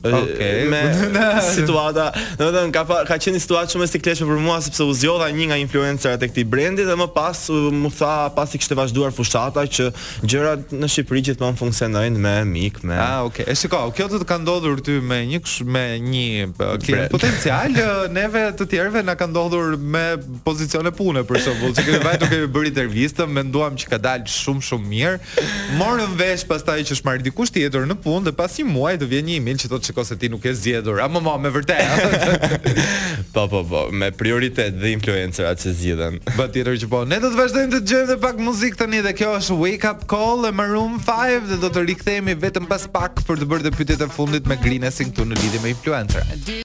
Okay. 0.00 0.64
me 0.66 0.80
situata, 1.56 2.08
domethënë 2.40 2.72
ka 2.72 2.82
pa, 2.88 2.96
ka 3.04 3.16
qenë 3.20 3.34
një 3.36 3.42
situatë 3.44 3.74
shumë 3.74 3.84
e 3.86 3.90
sikletshme 3.90 4.28
për 4.30 4.38
mua 4.40 4.56
sepse 4.64 4.84
u 4.88 4.92
zgjodha 4.96 5.26
një 5.36 5.48
nga 5.50 5.58
influencerat 5.60 6.22
e 6.24 6.28
këtij 6.30 6.46
brendi 6.48 6.86
dhe 6.88 6.94
më 6.96 7.08
pas 7.12 7.42
më 7.52 7.90
tha 7.98 8.12
pasi 8.36 8.58
kishte 8.60 8.78
vazhduar 8.78 9.12
fushata 9.12 9.66
që 9.76 9.90
gjërat 10.24 10.72
në 10.72 10.88
Shqipëri 10.94 11.22
gjithmonë 11.28 11.58
funksionojnë 11.60 12.22
me 12.24 12.32
mik, 12.48 12.80
me 12.88 12.96
Ah, 12.96 13.18
okay. 13.26 13.44
E 13.50 13.56
shikoj, 13.56 13.82
kjo 13.98 14.06
të, 14.12 14.22
të 14.24 14.28
ka 14.30 14.38
ndodhur 14.40 14.80
ty 14.86 14.96
me 15.04 15.18
një 15.34 15.42
kush, 15.44 15.58
me 15.68 15.84
një 16.00 16.48
klient 16.86 17.12
po, 17.12 17.18
potencial, 17.18 17.78
neve 18.14 18.46
të 18.56 18.68
tjerëve 18.72 19.02
na 19.04 19.14
ka 19.20 19.28
ndodhur 19.30 19.76
me 19.76 20.06
pozicione 20.48 20.92
pune 20.96 21.26
për 21.28 21.40
shembull, 21.44 21.76
që 21.76 21.86
kemi 21.88 22.00
vajtur 22.06 22.32
kemi 22.32 22.48
bërë 22.56 22.72
intervistë, 22.72 23.28
menduam 23.36 23.76
që 23.80 23.92
ka 23.92 23.98
dalë 24.00 24.30
shumë 24.32 24.64
shumë 24.68 24.90
mirë. 24.94 25.44
Morëm 25.80 26.14
vesh 26.20 26.46
pastaj 26.50 26.78
që 26.88 26.96
është 26.98 27.08
marrë 27.08 27.26
dikush 27.30 27.52
tjetër 27.56 27.88
në 27.90 27.98
punë 28.04 28.28
dhe 28.30 28.36
pas 28.38 28.54
një 28.60 28.68
muaji 28.68 29.00
do 29.02 29.08
vjen 29.10 29.28
një 29.30 29.38
email 29.40 29.60
që 29.64 29.72
thotë 29.72 29.89
shikoj 29.90 30.04
se 30.06 30.16
ti 30.18 30.28
nuk 30.28 30.44
e 30.44 30.54
zgjedhur. 30.54 31.00
A 31.02 31.08
mama 31.08 31.36
me 31.38 31.50
vërtet. 31.52 32.64
po 33.34 33.46
po 33.50 33.60
po, 33.66 33.82
me 33.92 34.10
prioritet 34.12 34.78
dhe 34.80 34.92
influencerat 34.96 35.60
që 35.62 35.70
zgjidhen. 35.80 36.20
Ba 36.36 36.48
tjetër 36.52 36.78
që 36.84 36.90
po, 36.92 37.02
ne 37.08 37.18
do 37.22 37.30
të 37.32 37.38
vazhdojmë 37.40 37.72
të 37.74 37.80
dëgjojmë 37.82 38.08
edhe 38.10 38.18
pak 38.22 38.40
muzikë 38.46 38.80
tani 38.82 39.02
dhe 39.06 39.14
kjo 39.20 39.34
është 39.40 39.58
Wake 39.64 39.90
Up 39.92 40.06
Call 40.12 40.48
e 40.50 40.54
Maroon 40.54 40.98
5 41.10 41.50
dhe 41.52 41.60
do 41.64 41.72
të 41.74 41.86
rikthehemi 41.90 42.38
vetëm 42.46 42.70
pas 42.70 42.88
pak 42.98 43.22
për 43.26 43.44
të 43.44 43.50
bërë 43.52 43.68
të 43.68 43.76
pyetjet 43.78 44.06
e 44.08 44.12
fundit 44.16 44.46
me 44.50 44.58
Green 44.64 44.88
këtu 44.90 45.24
në 45.26 45.38
lidhje 45.40 45.62
me 45.64 45.70
influencerat. 45.74 46.60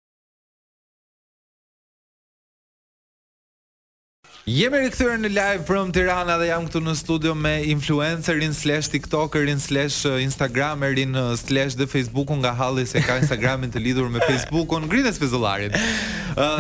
Jemi 4.45 4.77
rikëthyre 4.77 5.15
në 5.17 5.29
live 5.33 5.63
from 5.65 5.87
Tirana 5.89 6.35
dhe 6.37 6.51
jam 6.51 6.67
këtu 6.67 6.77
në 6.85 6.93
studio 6.99 7.31
me 7.33 7.53
influencerin 7.65 8.51
slash 8.53 8.91
tiktokerin 8.93 9.57
slash 9.59 10.03
eh, 10.05 10.19
instagramerin 10.21 11.17
eh, 11.17 11.31
slash 11.41 11.73
dhe 11.79 11.87
facebookun 11.89 12.43
nga 12.43 12.51
halli 12.59 12.83
se 12.85 13.01
ka 13.07 13.15
instagramin 13.23 13.73
të 13.73 13.81
lidhur 13.87 14.11
me 14.13 14.21
facebookun 14.27 14.85
Grines 14.91 15.17
Fizolarin 15.17 15.73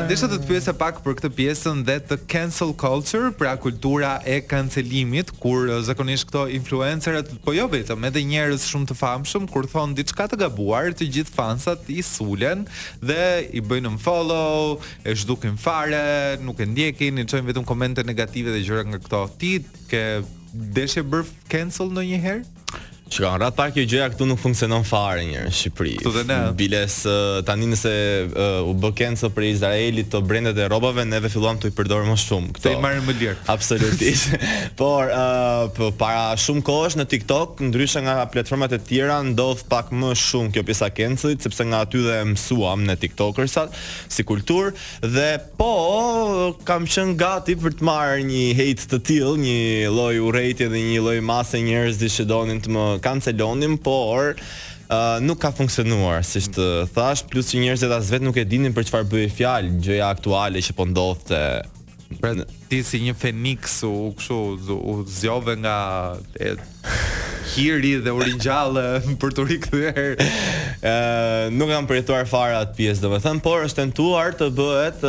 desha 0.07 0.29
të 0.31 0.37
të 0.39 0.47
pyesa 0.47 0.73
pak 0.79 1.01
për 1.03 1.17
këtë 1.19 1.29
pjesën 1.35 1.81
dhe 1.87 1.95
të 2.07 2.17
cancel 2.31 2.69
culture, 2.79 3.31
pra 3.35 3.55
kultura 3.59 4.13
e 4.23 4.37
kancelimit, 4.47 5.33
kur 5.41 5.67
zakonisht 5.83 6.27
këto 6.29 6.45
influencerët, 6.55 7.33
po 7.43 7.51
jo 7.55 7.65
vetëm, 7.71 8.07
edhe 8.07 8.23
njerëz 8.23 8.69
shumë 8.69 8.87
të 8.93 8.97
famshëm 9.01 9.49
kur 9.51 9.67
thon 9.67 9.95
diçka 9.97 10.29
të 10.31 10.39
gabuar, 10.45 10.93
të 10.95 11.09
gjithë 11.17 11.35
fansat 11.35 11.91
i 11.91 11.99
sulen 12.07 12.63
dhe 13.03 13.47
i 13.51 13.59
bëjnë 13.59 13.91
unfollow, 13.97 14.79
e 15.03 15.11
zhdukin 15.15 15.59
fare, 15.59 16.01
nuk 16.41 16.59
e 16.63 16.69
ndjekin, 16.71 17.19
i 17.19 17.27
çojnë 17.27 17.51
vetëm 17.51 17.67
komente 17.67 18.05
negative 18.07 18.55
dhe 18.55 18.63
gjëra 18.63 18.87
nga 18.93 19.03
këto. 19.03 19.25
Ti 19.41 19.55
ke 19.91 20.05
deshe 20.55 21.03
bërë 21.03 21.27
cancel 21.51 21.91
në 21.91 22.11
një 22.13 22.23
herë? 22.27 22.43
Shka, 23.05 23.35
në 23.35 23.39
ratë 23.45 23.55
parkje 23.59 23.83
gjëja 23.85 24.05
këtu 24.15 24.25
nuk 24.25 24.39
funksionon 24.41 24.83
fare 24.87 25.21
njërë 25.27 25.43
në 25.45 25.51
Shqipëri 25.53 25.91
Këtu 25.99 26.11
dhe 26.15 26.21
ne 26.25 26.35
Biles, 26.57 26.93
tani 27.45 27.67
nëse 27.69 27.91
u 28.65 28.71
bëkenë 28.81 29.19
së 29.21 29.29
për 29.35 29.45
Izraelit 29.51 30.07
të 30.09 30.21
brendet 30.25 30.57
e 30.57 30.65
robave 30.71 31.03
Neve 31.05 31.29
filluam 31.29 31.59
të 31.61 31.69
i 31.69 31.73
përdorë 31.77 32.07
më 32.09 32.15
shumë 32.23 32.49
Këtu 32.57 32.71
i 32.71 32.79
marrë 32.81 33.03
më 33.05 33.15
lirë 33.19 33.35
Absolutisht 33.53 34.33
Por, 34.79 35.13
para 35.99 36.33
shumë 36.41 36.63
kosh 36.65 36.95
në 36.97 37.05
TikTok 37.13 37.61
Ndryshë 37.67 38.01
nga 38.07 38.15
platformat 38.33 38.73
e 38.73 38.81
tjera 38.89 39.19
Ndodh 39.29 39.67
pak 39.69 39.93
më 39.93 40.09
shumë 40.23 40.55
kjo 40.57 40.65
pisa 40.71 40.89
kencëlit 40.97 41.45
Sepse 41.45 41.67
nga 41.69 41.83
aty 41.85 42.01
dhe 42.07 42.17
mësuam 42.31 42.87
në 42.89 42.97
TikTokersat 43.05 43.77
Si 44.09 44.25
kultur 44.25 44.71
Dhe 45.05 45.27
po, 45.61 45.69
kam 46.65 46.89
qënë 46.89 47.13
gati 47.21 47.55
për 47.61 47.77
të 47.77 47.85
marrë 47.85 48.25
një 48.33 48.43
hate 48.63 48.89
të 48.95 49.01
tilë 49.11 49.37
Një 49.45 49.55
loj 49.93 50.17
urejtje 50.31 50.71
dhe 50.73 50.81
një 50.89 51.05
loj 51.05 51.17
masë 51.21 51.63
donin 52.25 52.57
të 52.63 52.71
kancelonim, 52.99 53.77
por 53.77 54.35
Uh, 54.85 55.17
nuk 55.19 55.39
ka 55.41 55.49
funksionuar, 55.49 56.19
si 56.21 56.37
shtë 56.45 56.65
thash, 56.93 57.23
plus 57.31 57.47
që 57.49 57.57
njerëzit 57.57 57.89
as 57.95 58.11
vetë 58.13 58.21
nuk 58.27 58.37
e 58.37 58.43
dinin 58.45 58.73
për 58.75 58.83
çfarë 58.85 59.07
bëhej 59.09 59.31
fjalë, 59.39 59.71
gjëja 59.81 60.11
aktuale 60.13 60.61
që 60.61 60.75
po 60.77 60.85
ndodhte. 60.85 61.39
Pra 62.21 62.35
ti 62.69 62.83
si 62.85 63.01
një 63.07 63.15
Feniks 63.17 63.79
u 63.89 64.11
kështu 64.19 64.37
u 64.93 64.99
zjove 65.09 65.55
nga 65.63 65.77
hiri 67.53 67.93
dhe 68.05 68.13
origjallë 68.15 68.85
për 69.21 69.35
të 69.37 69.45
rikthyer. 69.49 70.21
Ë 70.85 70.93
nuk 71.55 71.69
kam 71.71 71.87
përjetuar 71.89 72.27
fara 72.29 72.61
atë 72.65 72.75
pjesë, 72.79 73.03
domethënë, 73.05 73.41
por 73.45 73.65
është 73.67 73.81
tentuar 73.83 74.35
të 74.39 74.49
bëhet 74.57 75.05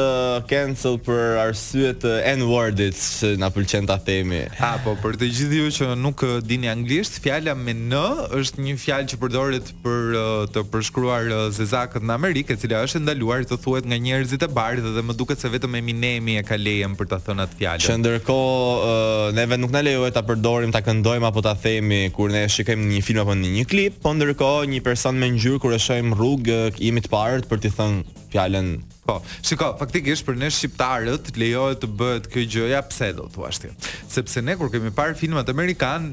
cancel 0.50 0.98
për 1.06 1.38
arsye 1.46 1.94
të 2.02 2.14
N-wordit, 2.36 2.98
që 3.20 3.32
nga 3.40 3.50
pëlqen 3.54 3.88
ta 3.90 3.96
themi. 4.08 4.42
Ha, 4.60 4.74
po 4.84 4.94
për 5.02 5.18
të 5.22 5.30
gjithë 5.32 5.60
ju 5.62 5.70
që 5.78 5.90
nuk 6.02 6.24
dini 6.46 6.70
anglisht, 6.72 7.20
fjala 7.24 7.56
me 7.56 7.74
N 7.76 8.00
është 8.36 8.64
një 8.66 8.76
fjalë 8.82 9.10
që 9.12 9.20
përdoret 9.22 9.72
për 9.84 10.16
të 10.54 10.64
përshkruar 10.72 11.30
zezakët 11.56 12.04
në 12.06 12.16
Amerikë, 12.16 12.56
e 12.56 12.60
cila 12.62 12.82
është 12.86 13.02
ndaluar 13.04 13.44
të 13.48 13.58
thuhet 13.62 13.86
nga 13.88 13.96
njerëzit 14.02 14.44
e 14.46 14.50
bardhë 14.58 14.92
dhe 14.96 15.02
më 15.08 15.14
duket 15.18 15.40
se 15.42 15.50
vetëm 15.52 15.78
minemi 15.86 16.36
e 16.40 16.44
ka 16.46 16.56
lejem 16.58 16.92
për 16.98 17.08
ta 17.10 17.18
thënë 17.28 17.44
atë 17.44 17.58
fjalë. 17.60 17.84
Që 17.86 17.96
ndërkohë 18.02 19.34
neve 19.36 19.58
nuk 19.60 19.74
na 19.74 19.82
lejohet 19.84 20.16
ta 20.16 20.22
përdorim, 20.26 20.72
ta 20.74 20.82
këndojmë 20.86 21.28
apo 21.30 21.42
ta 21.44 21.52
themi 21.60 22.06
kur 22.26 22.34
ne 22.34 22.48
shikojmë 22.50 22.86
një 22.90 23.00
film 23.06 23.18
apo 23.22 23.34
një 23.38 23.64
klip, 23.70 24.00
po 24.02 24.10
ndërkohë 24.16 24.64
një 24.72 24.80
person 24.82 25.14
me 25.20 25.28
ngjyrë 25.36 25.60
kur 25.62 25.76
e 25.76 25.78
shohim 25.78 26.08
rrugë, 26.18 26.56
jemi 26.82 26.98
të 27.04 27.10
parët 27.14 27.44
për 27.46 27.60
t'i 27.62 27.70
thënë 27.70 28.24
fjalën. 28.32 28.70
Po, 29.06 29.20
shikoj, 29.46 29.76
faktikisht 29.78 30.26
për 30.26 30.38
ne 30.40 30.48
shqiptarët 30.50 31.28
lejohet 31.38 31.78
të 31.84 31.90
bëhet 32.00 32.24
kjo 32.32 32.42
gjë, 32.56 32.64
ja 32.72 32.80
pse 32.82 33.12
do 33.14 33.28
thua 33.30 33.52
ti? 33.54 33.70
Sepse 34.10 34.42
ne 34.42 34.56
kur 34.58 34.72
kemi 34.74 34.90
parë 34.96 35.14
filmat 35.20 35.52
amerikan, 35.54 36.08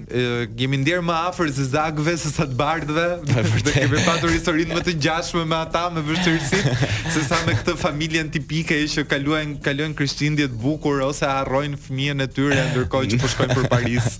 jemi 0.54 0.84
ndier 0.84 1.02
më 1.02 1.16
afër 1.32 1.50
se 1.58 1.66
zakve 1.72 2.14
se 2.22 2.30
sa 2.36 2.46
të 2.46 2.60
bardhëve, 2.62 3.08
për 3.40 3.66
të 3.66 3.74
kemi 3.80 4.06
patur 4.06 4.36
historinë 4.36 4.78
më 4.78 4.86
të 4.92 4.96
ngjashme 5.00 5.48
me 5.50 5.62
ata 5.64 5.88
me 5.98 6.06
vështirësi, 6.06 6.62
se 7.16 7.26
sa 7.26 7.42
me 7.50 7.58
këtë 7.58 7.80
familjen 7.82 8.30
tipike 8.38 8.78
që 8.98 9.08
kaluajn 9.16 9.58
kalojn 9.66 9.98
krishtindjet 9.98 10.54
bukur 10.62 11.02
ose 11.10 11.26
harrojn 11.34 11.74
fëmijën 11.88 12.28
e 12.28 12.30
tyre 12.38 12.68
ndërkohë 12.76 13.12
që 13.16 13.24
po 13.26 13.32
shkojnë 13.34 13.58
për 13.64 13.72
Paris. 13.74 14.12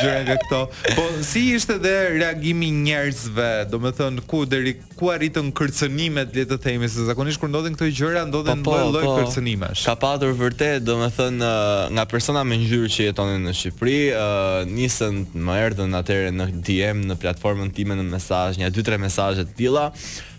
gjëra 0.00 0.20
nga 0.26 0.36
këto. 0.44 0.60
Po 0.96 1.04
si 1.24 1.52
ishte 1.56 1.76
edhe 1.78 1.92
reagimi 2.22 2.66
Do 2.66 2.82
njerëzve, 2.82 3.48
domethënë 3.70 4.24
ku 4.26 4.42
deri 4.48 4.74
ku 4.96 5.10
arritën 5.12 5.50
kërcënimet, 5.54 6.32
le 6.34 6.44
të 6.48 6.56
themi, 6.64 6.88
se 6.88 7.04
zakonisht 7.06 7.40
kur 7.40 7.50
ndodhin 7.52 7.76
këto 7.76 7.88
gjëra 8.00 8.24
ndodhen 8.28 8.62
po, 8.64 8.72
po, 8.72 8.80
lloj-lloj 8.80 9.04
po, 9.04 9.14
kërcënimesh. 9.20 9.84
Ka 9.86 9.96
patur 10.00 10.32
vërtet 10.38 10.84
domethënë 10.86 11.50
nga 11.96 12.06
persona 12.10 12.44
me 12.48 12.58
ngjyrë 12.62 12.90
që 12.96 13.08
jetonin 13.10 13.44
në 13.46 13.56
Shqipëri, 13.60 13.98
nisën 14.76 15.20
më 15.46 15.58
erdhën 15.66 15.98
atëherë 16.00 16.32
në 16.38 16.48
DM 16.66 17.04
në 17.12 17.18
platformën 17.22 17.74
time 17.76 17.96
në 18.00 18.08
mesazh, 18.16 18.58
nja 18.62 18.72
2-3 18.72 19.02
mesazhe 19.06 19.44
të 19.50 19.56
tilla 19.60 19.90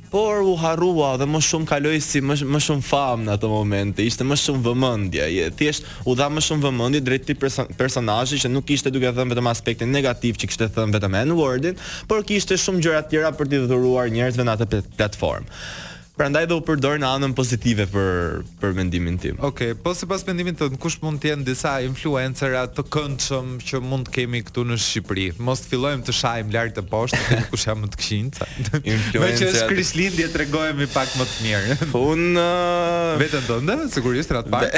por 0.10 0.40
u 0.48 0.54
harrua 0.60 1.16
dhe 1.20 1.26
më 1.28 1.40
shumë 1.48 1.68
kaloi 1.68 2.00
si 2.04 2.22
më, 2.24 2.36
më 2.48 2.62
shumë 2.64 2.86
fam 2.88 3.26
në 3.28 3.34
atë 3.36 3.50
moment. 3.52 4.00
Ishte 4.00 4.24
më 4.28 4.38
shumë 4.44 4.64
vëmendje. 4.68 5.26
Je 5.36 5.48
thjesht 5.60 5.90
u 6.08 6.16
dha 6.20 6.30
më 6.32 6.44
shumë 6.48 6.66
vëmendje 6.68 7.02
drejt 7.10 7.28
tip 7.32 7.44
personazhi 7.80 8.40
që 8.44 8.52
nuk 8.54 8.68
kishte 8.70 8.92
duke 8.96 9.12
thënë 9.18 9.34
vetëm 9.36 9.52
aspektin 9.52 9.92
negativ 9.92 10.40
që 10.40 10.50
kishte 10.52 10.70
thënë 10.78 10.98
vetëm 11.00 11.18
në 11.34 11.38
Wordin, 11.38 11.80
por 12.08 12.24
kishte 12.26 12.56
shumë 12.58 12.84
gjëra 12.86 13.04
tjera 13.12 13.34
për 13.36 13.52
t'i 13.52 13.62
dhuruar 13.68 14.10
njerëzve 14.14 14.48
në 14.48 14.58
atë 14.58 14.82
platformë. 14.96 15.56
Prandaj 16.18 16.48
do 16.50 16.56
u 16.58 16.62
përdor 16.66 16.98
në 16.98 17.06
anën 17.14 17.34
pozitive 17.38 17.86
për 17.92 18.40
për 18.58 18.72
mendimin 18.74 19.20
tim. 19.22 19.36
Okej, 19.38 19.74
okay, 19.74 19.78
po 19.84 19.92
sipas 19.94 20.24
mendimit 20.26 20.56
tënd, 20.58 20.74
kush 20.82 20.96
mund 21.04 21.22
të 21.22 21.30
jenë 21.30 21.46
disa 21.46 21.76
influencera 21.86 22.64
të 22.74 22.86
këndshëm 22.96 23.52
që 23.62 23.82
mund 23.86 24.08
të 24.10 24.16
kemi 24.16 24.42
këtu 24.48 24.64
në 24.66 24.80
Shqipëri? 24.82 25.28
Mos 25.46 25.62
fillojmë 25.70 26.02
të 26.08 26.16
shajmë 26.18 26.56
lart 26.58 26.74
të 26.80 26.86
poshtë, 26.90 27.22
kush 27.52 27.68
jam 27.70 27.84
më 27.86 27.92
të 27.94 28.02
qinj. 28.02 28.34
Influencera. 28.48 29.24
Meqenëse 29.28 29.62
të... 29.62 29.70
Kris 29.70 29.94
Lindje 30.00 30.28
tregohemi 30.34 30.90
pak 30.96 31.14
më 31.22 31.30
të 31.30 31.48
mirë. 31.48 31.80
Un 32.08 32.28
uh... 32.48 33.14
vetëm 33.22 33.46
do, 33.54 33.60
sigurisht 33.94 34.34
rat 34.40 34.50
parë. 34.50 34.74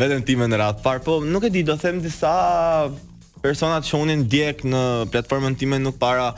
Vetëm 0.00 0.24
timën 0.30 0.58
rat 0.64 0.80
parë, 0.88 1.04
po 1.04 1.20
nuk 1.20 1.44
e 1.44 1.52
di, 1.52 1.66
do 1.68 1.76
them 1.84 2.00
disa 2.04 2.32
personat 3.42 3.84
që 3.86 3.98
unë 4.04 4.14
ndjek 4.22 4.62
në 4.70 4.82
platformën 5.14 5.58
time 5.60 5.82
nuk 5.82 5.98
para 6.02 6.32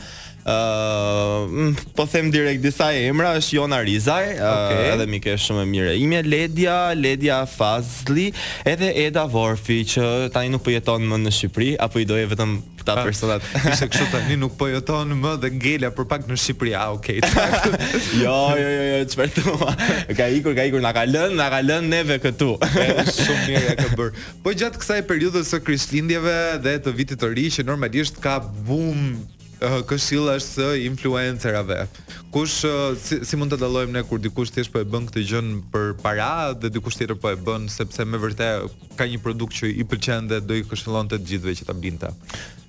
Uh, 0.44 1.70
po 1.96 2.04
them 2.04 2.26
direkt 2.28 2.61
disa 2.61 2.90
emra 3.00 3.30
është 3.38 3.54
Jona 3.56 3.78
Rizaj 3.80 4.26
okay. 4.34 4.75
uh, 4.82 4.90
edhe 4.92 5.06
mi 5.08 5.16
ke 5.25 5.38
shumë 5.40 5.62
e 5.64 5.68
mire 5.70 5.94
imje 5.96 6.18
Ledja, 6.28 6.75
Ledja 6.92 7.38
Fazli 7.49 8.26
edhe 8.75 8.90
Eda 9.06 9.23
Vorfi 9.25 9.78
që 9.94 10.04
tani 10.37 10.52
nuk 10.52 10.61
përjeton 10.66 11.00
po 11.08 11.14
më 11.16 11.23
në 11.25 11.32
Shqipëri 11.38 11.70
apo 11.88 12.02
i 12.04 12.04
doje 12.11 12.28
vetëm 12.34 12.58
këta 12.85 13.05
personat. 13.05 13.41
Ishte 13.57 13.87
kështu 13.88 14.07
tani 14.12 14.37
nuk 14.37 14.57
po 14.61 14.67
jeton 14.69 15.09
më 15.17 15.33
dhe 15.45 15.50
ngela 15.57 15.91
për 15.97 16.09
pak 16.11 16.26
në 16.29 16.37
Shqipëri. 16.37 16.75
Ah, 16.76 16.91
okay. 16.93 17.21
jo, 18.23 18.49
jo, 18.57 18.69
jo, 18.69 18.83
jo, 18.93 19.05
çfarë 19.09 19.33
thua? 19.38 19.71
Ka 20.19 20.26
ikur, 20.37 20.55
ka 20.59 20.67
ikur, 20.69 20.81
na 20.85 20.93
ka 20.93 21.05
lënë, 21.09 21.35
na 21.38 21.49
ka 21.53 21.61
lënë 21.64 21.95
neve 21.95 22.19
këtu. 22.21 22.53
shumë 22.61 23.43
mirë 23.49 23.64
ja 23.71 23.76
ka 23.81 23.88
bër. 23.99 24.12
Po 24.45 24.53
gjatë 24.53 24.81
kësaj 24.83 25.03
periudhe 25.09 25.45
së 25.49 25.62
Krishtlindjeve 25.64 26.38
dhe 26.67 26.76
të 26.85 26.93
vitit 27.00 27.21
të 27.25 27.33
ri 27.33 27.49
që 27.57 27.64
normalisht 27.69 28.21
ka 28.25 28.38
boom 28.69 29.17
këshilla 29.88 30.35
është 30.37 30.50
së 30.59 30.67
influencerave. 30.91 31.87
Kush 32.35 32.67
si, 33.00 33.17
si 33.25 33.38
mund 33.41 33.55
të 33.55 33.57
dallojmë 33.62 33.95
ne 33.95 34.03
kur 34.05 34.19
dikush 34.21 34.50
thjesht 34.53 34.73
po 34.75 34.83
e 34.83 34.85
bën 34.85 35.07
këtë 35.09 35.23
gjën 35.31 35.49
për 35.73 35.87
para 36.03 36.50
dhe 36.59 36.69
dikush 36.75 36.99
tjetër 36.99 37.17
po 37.23 37.33
e 37.33 37.38
bën 37.47 37.64
sepse 37.73 38.05
me 38.05 38.21
vërtet 38.21 38.76
ka 38.99 39.07
një 39.09 39.23
produkt 39.25 39.57
që 39.57 39.71
i 39.81 39.87
pëlqen 39.88 40.29
dhe 40.35 40.43
do 40.45 40.59
i 40.59 40.67
këshillon 40.69 41.09
të 41.09 41.23
gjithëve 41.31 41.57
që 41.62 41.71
ta 41.71 41.79
blinte. 41.81 42.11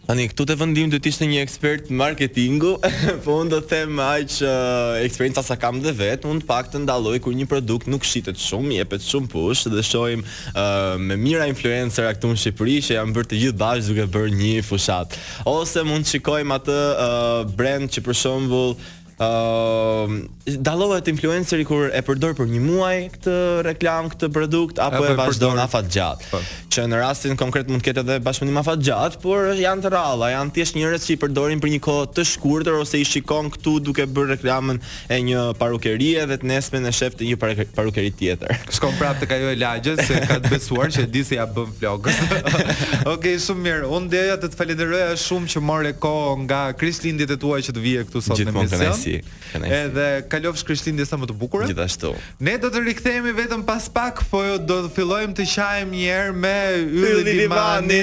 Tani 0.06 0.28
këtu 0.30 0.46
te 0.46 0.54
vendim 0.54 0.90
do 0.92 1.00
të 1.02 1.10
ishte 1.10 1.26
një 1.26 1.40
ekspert 1.42 1.88
marketingu, 1.90 2.76
po 3.26 3.40
unë 3.42 3.50
do 3.56 3.62
të 3.64 3.70
them 3.72 3.98
aq 4.04 4.36
uh, 4.44 5.00
eksperjenca 5.02 5.42
sa 5.48 5.56
kam 5.58 5.80
dhe 5.82 5.96
vet, 5.98 6.28
unë 6.30 6.44
të 6.44 6.50
paktën 6.52 6.84
ndalloj 6.86 7.16
kur 7.26 7.34
një 7.34 7.48
produkt 7.50 7.90
nuk 7.90 8.06
shitet 8.06 8.38
shumë, 8.38 8.76
jepet 8.84 9.02
shumë 9.02 9.32
push 9.34 9.64
dhe 9.74 9.82
shohim 9.86 10.22
uh, 10.22 10.94
me 11.02 11.18
mira 11.18 11.48
influencer 11.50 12.06
këtu 12.12 12.36
në 12.36 12.42
Shqipëri 12.44 12.76
që 12.86 13.00
janë 13.00 13.16
bërë 13.18 13.32
të 13.32 13.40
gjithë 13.46 13.60
bashkë 13.64 13.88
duke 13.90 14.06
bërë 14.14 14.36
një 14.44 14.52
fushat. 14.70 15.18
Ose 15.50 15.82
mund 15.90 16.06
të 16.06 16.20
shikojmë 16.20 16.60
atë 16.62 16.78
uh, 16.92 17.40
brand 17.58 17.90
që 17.96 18.06
për 18.06 18.22
shembull 18.22 18.78
uh, 19.18 20.18
dallohet 20.60 21.08
influenceri 21.08 21.66
kur 21.68 21.88
e 21.92 22.02
përdor 22.06 22.36
për 22.38 22.50
një 22.52 22.62
muaj 22.64 22.98
këtë 23.16 23.36
reklam, 23.68 24.10
këtë 24.12 24.30
produkt 24.36 24.82
apo 24.84 25.04
e, 25.08 25.14
e 25.14 25.18
vazhdon 25.20 25.60
afat 25.62 25.90
gjatë. 25.96 26.30
Po. 26.32 26.42
Që 26.76 26.86
në 26.92 27.00
rastin 27.02 27.38
konkret 27.40 27.70
mund 27.72 27.84
të 27.84 27.90
ketë 27.90 28.04
edhe 28.04 28.18
bashkëpunim 28.26 28.60
afat 28.62 28.84
gjatë, 28.86 29.20
por 29.24 29.52
janë 29.56 29.86
të 29.86 29.94
ralla, 29.94 30.32
janë 30.34 30.56
thjesht 30.58 30.80
njerëz 30.80 31.08
që 31.08 31.14
i 31.16 31.20
përdorin 31.24 31.62
për 31.64 31.74
një 31.76 31.82
kohë 31.88 32.10
të 32.18 32.26
shkurtër 32.34 32.80
ose 32.82 33.02
i 33.02 33.08
shikon 33.08 33.52
këtu 33.56 33.78
duke 33.90 34.08
bërë 34.12 34.34
reklamën 34.36 34.82
e 35.16 35.22
një 35.30 35.46
parukerie 35.62 36.26
dhe 36.32 36.40
të 36.42 36.50
nesme 36.52 36.84
në 36.84 36.94
shef 37.00 37.16
të 37.20 37.30
një 37.30 37.40
parukeri 37.80 38.14
tjetër. 38.20 38.56
Shkon 38.76 38.96
prapë 39.00 39.24
të 39.24 39.32
kajoj 39.34 39.54
e 39.56 39.60
lagjës 39.64 40.04
se 40.10 40.22
ka 40.30 40.40
të 40.44 40.54
besuar 40.56 40.92
që 40.96 41.08
di 41.12 41.24
se 41.28 41.40
ja 41.40 41.48
bën 41.48 41.72
vlogs. 41.80 42.20
Okej, 42.26 43.12
okay, 43.16 43.38
shumë 43.48 43.66
mirë. 43.70 43.92
Unë 43.96 44.12
doja 44.14 44.38
të 44.42 44.52
të 44.54 44.60
falenderoja 44.60 45.10
shumë 45.24 45.52
që 45.54 45.64
morë 45.72 45.96
kohë 46.04 46.38
nga 46.44 46.62
Krislindjet 46.80 47.36
e 47.38 47.40
tua 47.42 47.62
që 47.64 47.76
të 47.76 47.86
vije 47.88 48.06
këtu 48.10 48.26
sot 48.28 48.44
në 48.44 48.56
mision. 48.60 49.05
Kënaqësi. 49.14 49.78
Edhe 49.78 50.06
kalofsh 50.32 50.64
Krishtin 50.68 50.98
disa 51.00 51.18
më 51.20 51.30
të 51.30 51.36
bukura. 51.42 51.66
Eh? 51.66 51.72
Gjithashtu. 51.74 52.12
Ne 52.46 52.56
do 52.62 52.72
të 52.74 52.82
rikthehemi 52.90 53.34
vetëm 53.38 53.66
pas 53.68 53.88
pak, 53.98 54.24
po 54.32 54.44
do 54.70 54.80
të 54.88 54.94
fillojmë 54.98 55.36
të 55.40 55.48
qajmë 55.54 55.92
një 55.94 56.06
herë 56.12 56.38
me 56.46 56.62
Yllë 57.02 57.26
Divani. 57.30 58.00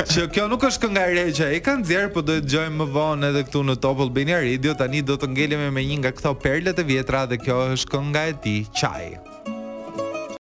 Që 0.14 0.26
kjo 0.34 0.48
nuk 0.52 0.66
është 0.70 0.86
kënga 0.86 1.06
e 1.06 1.12
re 1.18 1.26
që 1.36 1.50
kanë 1.50 1.64
ka 1.70 1.76
nxjerr, 1.84 2.10
po 2.14 2.24
do 2.24 2.36
të 2.40 2.46
dëgjojmë 2.48 2.80
më 2.82 2.88
vonë 2.96 3.30
edhe 3.30 3.46
këtu 3.48 3.64
në 3.68 3.78
Top 3.86 4.02
Albania 4.06 4.42
Radio. 4.44 4.76
Tani 4.82 5.02
do 5.06 5.16
të 5.20 5.30
ngelemi 5.36 5.70
me 5.76 5.86
një 5.92 6.00
nga 6.04 6.14
këto 6.18 6.36
perle 6.42 6.74
të 6.76 6.86
vjetra 6.92 7.24
dhe 7.32 7.40
kjo 7.44 7.62
është 7.78 7.94
kënga 7.96 8.28
e 8.32 8.36
tij, 8.44 8.64
Çaj. 8.80 9.49